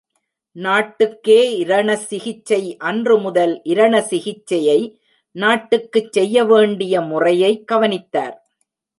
நாட்டுக்கே 0.55 1.65
இரண 1.65 1.95
சிகிச்சை 1.95 2.77
அன்று 2.79 3.17
முதல் 3.17 3.61
இரண 3.63 3.99
சிகிச்சையை 4.01 4.77
நாட்டுக்குச் 5.35 6.11
செய்யவேண்டிய 6.11 7.01
முறையை 7.01 7.63
கவனித்தார். 7.63 8.35